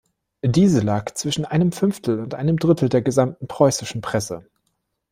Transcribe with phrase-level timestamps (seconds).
[0.43, 4.43] Diese lag zwischen einem Fünftel und einem Drittel der gesamten preußischen Presse.